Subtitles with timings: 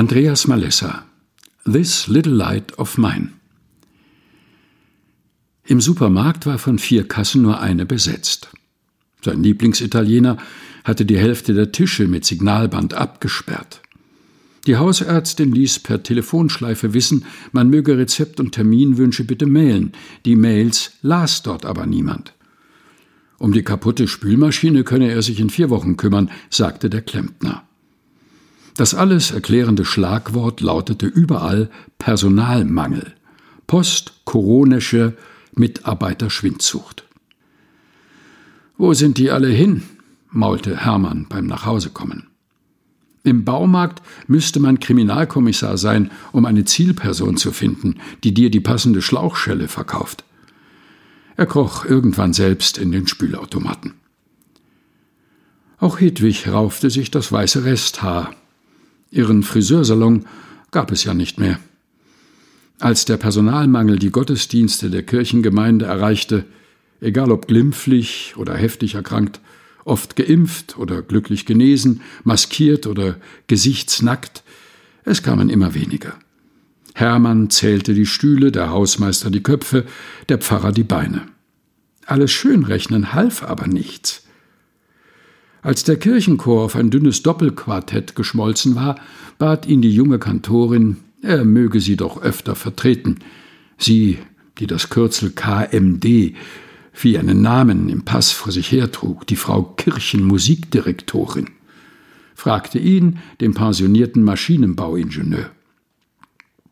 [0.00, 1.04] Andreas Malessa
[1.70, 3.32] This Little Light of Mine
[5.66, 8.48] Im Supermarkt war von vier Kassen nur eine besetzt.
[9.22, 10.38] Sein Lieblingsitaliener
[10.84, 13.82] hatte die Hälfte der Tische mit Signalband abgesperrt.
[14.66, 19.92] Die Hausärztin ließ per Telefonschleife wissen, man möge Rezept und Terminwünsche bitte mailen.
[20.24, 22.32] Die Mails las dort aber niemand.
[23.36, 27.64] Um die kaputte Spülmaschine könne er sich in vier Wochen kümmern, sagte der Klempner.
[28.80, 33.12] Das alles erklärende Schlagwort lautete überall Personalmangel.
[33.66, 35.18] Post-koronische
[35.54, 37.04] Mitarbeiterschwindsucht.
[38.78, 39.82] Wo sind die alle hin?
[40.30, 42.28] maulte Hermann beim Nachhausekommen.
[43.22, 49.02] Im Baumarkt müsste man Kriminalkommissar sein, um eine Zielperson zu finden, die dir die passende
[49.02, 50.24] Schlauchschelle verkauft.
[51.36, 53.92] Er kroch irgendwann selbst in den Spülautomaten.
[55.76, 58.34] Auch Hedwig raufte sich das weiße Resthaar,
[59.10, 60.26] Ihren Friseursalon
[60.70, 61.58] gab es ja nicht mehr.
[62.78, 66.44] Als der Personalmangel die Gottesdienste der Kirchengemeinde erreichte,
[67.00, 69.40] egal ob glimpflich oder heftig erkrankt,
[69.84, 73.16] oft geimpft oder glücklich genesen, maskiert oder
[73.48, 74.44] gesichtsnackt,
[75.04, 76.14] es kamen immer weniger.
[76.94, 79.86] Hermann zählte die Stühle, der Hausmeister die Köpfe,
[80.28, 81.22] der Pfarrer die Beine.
[82.06, 84.24] Alles Schönrechnen half aber nichts.
[85.62, 88.96] Als der Kirchenchor auf ein dünnes Doppelquartett geschmolzen war,
[89.38, 93.18] bat ihn die junge Kantorin, er möge sie doch öfter vertreten.
[93.76, 94.18] Sie,
[94.58, 96.34] die das Kürzel KMD
[97.02, 101.46] wie einen Namen im Pass vor sich hertrug, die Frau Kirchenmusikdirektorin,
[102.34, 105.50] fragte ihn, den pensionierten Maschinenbauingenieur.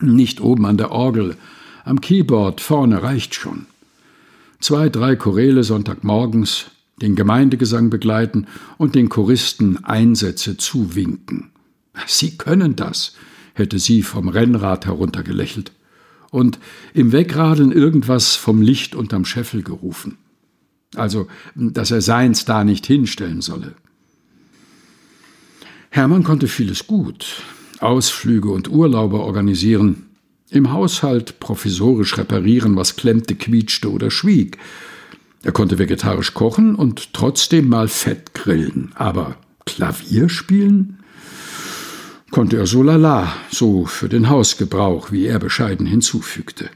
[0.00, 1.36] Nicht oben an der Orgel,
[1.84, 3.66] am Keyboard vorne reicht schon.
[4.60, 6.66] Zwei, drei Choräle Sonntagmorgens,
[7.00, 8.46] den Gemeindegesang begleiten
[8.78, 11.50] und den Choristen Einsätze zuwinken.
[12.06, 13.14] Sie können das,
[13.54, 15.72] hätte sie vom Rennrad heruntergelächelt
[16.30, 16.58] und
[16.94, 20.18] im Wegradeln irgendwas vom Licht unterm Scheffel gerufen.
[20.94, 23.74] Also, dass er seins da nicht hinstellen solle.
[25.90, 27.42] Hermann konnte vieles gut.
[27.80, 30.06] Ausflüge und Urlaube organisieren,
[30.50, 34.58] im Haushalt provisorisch reparieren, was klemmte, quietschte oder schwieg,
[35.46, 40.98] er konnte vegetarisch kochen und trotzdem mal Fett grillen, aber Klavier spielen?
[42.32, 46.68] Konnte er so lala, so für den Hausgebrauch, wie er bescheiden hinzufügte.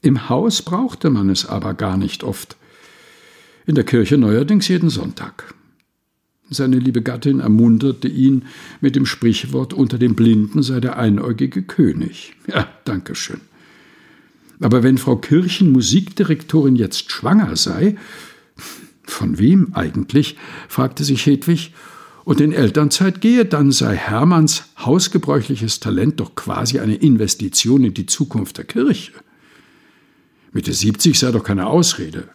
[0.00, 2.56] Im Haus brauchte man es aber gar nicht oft.
[3.66, 5.54] In der Kirche neuerdings jeden Sonntag.
[6.48, 8.46] Seine liebe Gattin ermunterte ihn
[8.80, 12.36] mit dem Sprichwort unter den Blinden sei der einäugige König.
[12.46, 13.42] Ja, danke schön.
[14.60, 17.96] Aber wenn Frau Kirchen Musikdirektorin jetzt schwanger sei,
[19.04, 20.36] von wem eigentlich?
[20.68, 21.72] fragte sich Hedwig,
[22.26, 28.06] und in Elternzeit gehe, dann sei Hermanns hausgebräuchliches Talent doch quasi eine Investition in die
[28.06, 29.12] Zukunft der Kirche.
[30.50, 32.28] Mitte 70 sei doch keine Ausrede,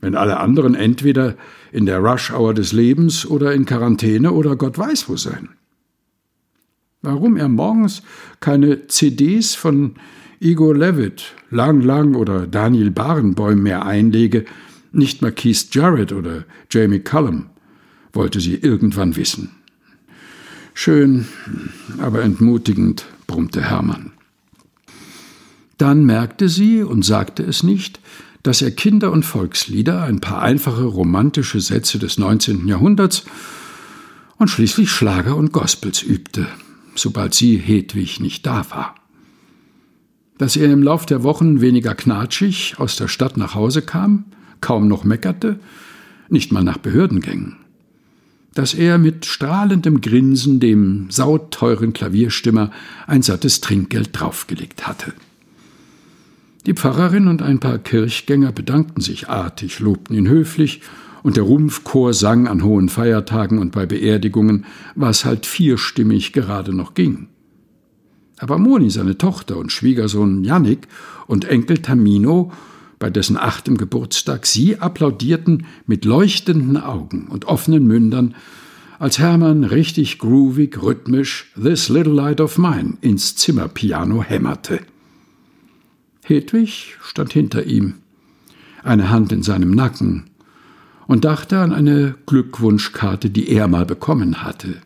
[0.00, 1.36] wenn alle anderen entweder
[1.70, 5.50] in der Rush-Hour des Lebens oder in Quarantäne oder Gott weiß wo seien.
[7.00, 8.02] Warum er morgens
[8.40, 9.94] keine CDs von
[10.42, 14.44] Igor Levitt, Lang Lang oder Daniel Barenboim mehr einlege,
[14.90, 17.46] nicht Marquise Jarrett oder Jamie Cullum,
[18.12, 19.52] wollte sie irgendwann wissen.
[20.74, 21.28] Schön,
[21.98, 24.10] aber entmutigend, brummte Hermann.
[25.78, 28.00] Dann merkte sie und sagte es nicht,
[28.42, 32.66] dass er Kinder- und Volkslieder, ein paar einfache romantische Sätze des 19.
[32.66, 33.24] Jahrhunderts
[34.38, 36.48] und schließlich Schlager und Gospels übte,
[36.96, 38.96] sobald sie Hedwig nicht da war
[40.42, 44.24] dass er im Lauf der Wochen weniger knatschig aus der Stadt nach Hause kam,
[44.60, 45.60] kaum noch meckerte,
[46.30, 47.58] nicht mal nach Behördengängen.
[48.52, 52.72] Dass er mit strahlendem Grinsen dem sauteuren Klavierstimmer
[53.06, 55.12] ein sattes Trinkgeld draufgelegt hatte.
[56.66, 60.80] Die Pfarrerin und ein paar Kirchgänger bedankten sich artig, lobten ihn höflich,
[61.22, 64.64] und der Rumpfchor sang an hohen Feiertagen und bei Beerdigungen,
[64.96, 67.28] was halt vierstimmig gerade noch ging.
[68.42, 70.88] Aber Moni, seine Tochter und Schwiegersohn Jannik
[71.28, 72.50] und Enkel Tamino,
[72.98, 78.34] bei dessen achtem Geburtstag, sie applaudierten mit leuchtenden Augen und offenen Mündern,
[78.98, 84.80] als Hermann richtig groovig, rhythmisch This Little Light of Mine ins Zimmerpiano hämmerte.
[86.24, 87.94] Hedwig stand hinter ihm,
[88.82, 90.24] eine Hand in seinem Nacken,
[91.06, 94.78] und dachte an eine Glückwunschkarte, die er mal bekommen hatte.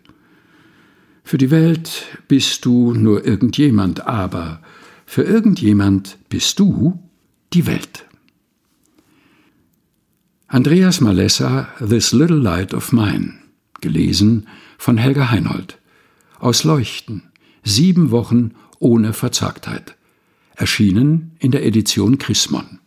[1.27, 4.63] Für die Welt bist du nur irgendjemand, aber
[5.07, 7.03] für irgendjemand bist du
[7.53, 8.07] die Welt.
[10.47, 13.35] Andreas Malessa This Little Light of Mine,
[13.81, 14.47] gelesen
[14.79, 15.81] von Helga Heinold.
[16.39, 17.25] Aus Leuchten,
[17.65, 19.97] Sieben Wochen ohne Verzagtheit.
[20.55, 22.79] Erschienen in der Edition Chrismon.